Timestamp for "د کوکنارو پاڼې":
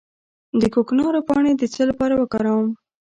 0.59-1.51